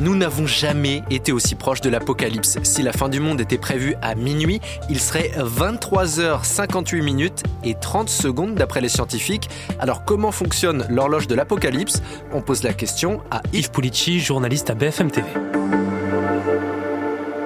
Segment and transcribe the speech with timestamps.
[0.00, 2.58] Nous n'avons jamais été aussi proches de l'apocalypse.
[2.62, 8.08] Si la fin du monde était prévue à minuit, il serait 23h58 minutes et 30
[8.08, 9.50] secondes d'après les scientifiques.
[9.78, 12.00] Alors comment fonctionne l'horloge de l'apocalypse?
[12.32, 15.28] On pose la question à Yves Pulici, journaliste à BFM TV.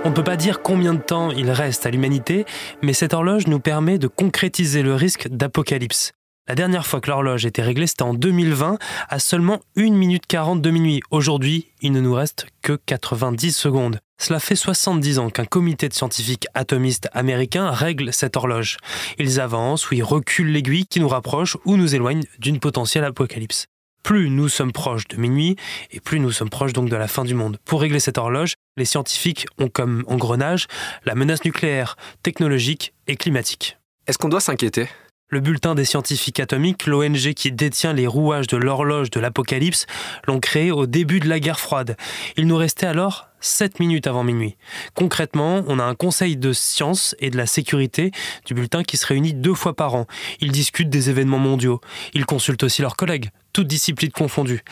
[0.04, 2.44] On ne peut pas dire combien de temps il reste à l'humanité,
[2.82, 6.12] mais cette horloge nous permet de concrétiser le risque d'apocalypse.
[6.46, 8.76] La dernière fois que l'horloge était réglée, c'était en 2020,
[9.08, 11.00] à seulement 1 minute 40 de minuit.
[11.10, 13.98] Aujourd'hui, il ne nous reste que 90 secondes.
[14.20, 18.76] Cela fait 70 ans qu'un comité de scientifiques atomistes américains règle cette horloge.
[19.18, 23.64] Ils avancent ou ils reculent l'aiguille qui nous rapproche ou nous éloigne d'une potentielle apocalypse.
[24.02, 25.56] Plus nous sommes proches de minuit
[25.92, 27.56] et plus nous sommes proches donc de la fin du monde.
[27.64, 30.66] Pour régler cette horloge, les scientifiques ont comme engrenage
[31.06, 33.78] la menace nucléaire, technologique et climatique.
[34.06, 34.88] Est-ce qu'on doit s'inquiéter?
[35.34, 39.86] Le bulletin des scientifiques atomiques, l'ONG qui détient les rouages de l'horloge de l'apocalypse,
[40.28, 41.96] l'ont créé au début de la guerre froide.
[42.36, 44.56] Il nous restait alors 7 minutes avant minuit.
[44.94, 48.10] Concrètement, on a un conseil de science et de la sécurité
[48.46, 50.06] du bulletin qui se réunit deux fois par an.
[50.40, 51.80] Ils discutent des événements mondiaux.
[52.14, 54.62] Ils consultent aussi leurs collègues, toutes disciplines confondues.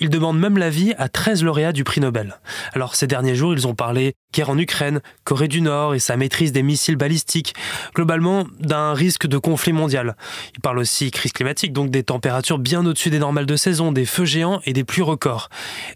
[0.00, 2.38] Ils demandent même l'avis à 13 lauréats du prix Nobel.
[2.74, 6.16] Alors ces derniers jours, ils ont parlé guerre en Ukraine, Corée du Nord et sa
[6.16, 7.54] maîtrise des missiles balistiques,
[7.94, 10.16] globalement d'un risque de conflit mondial.
[10.54, 14.04] Ils parlent aussi crise climatique, donc des températures bien au-dessus des normales de saison, des
[14.04, 15.48] feux géants et des pluies records.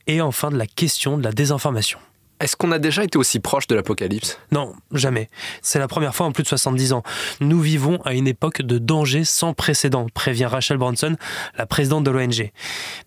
[0.06, 1.98] Et enfin de la question de la désinformation.
[2.40, 4.38] Est-ce qu'on a déjà été aussi proche de l'apocalypse?
[4.50, 5.28] Non, jamais.
[5.60, 7.02] C'est la première fois en plus de 70 ans.
[7.40, 11.16] Nous vivons à une époque de danger sans précédent, prévient Rachel Branson,
[11.58, 12.50] la présidente de l'ONG.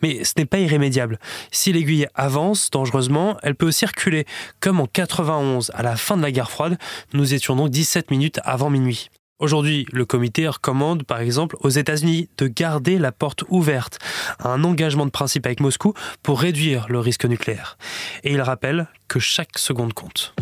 [0.03, 1.17] Mais ce n'est pas irrémédiable.
[1.52, 4.25] Si l'aiguille avance dangereusement, elle peut aussi reculer,
[4.59, 6.78] comme en 91, à la fin de la guerre froide.
[7.14, 9.09] Nous étions donc 17 minutes avant minuit.
[9.44, 14.00] Aujourd'hui, le comité recommande par exemple aux États-Unis de garder la porte ouverte
[14.39, 17.77] à un engagement de principe avec Moscou pour réduire le risque nucléaire.
[18.23, 20.33] Et il rappelle que chaque seconde compte.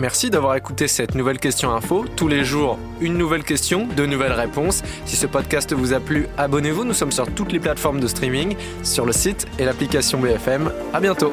[0.00, 2.04] Merci d'avoir écouté cette nouvelle question info.
[2.16, 4.82] Tous les jours, une nouvelle question, de nouvelles réponses.
[5.04, 6.82] Si ce podcast vous a plu, abonnez-vous.
[6.82, 10.68] Nous sommes sur toutes les plateformes de streaming, sur le site et l'application BFM.
[10.92, 11.32] À bientôt.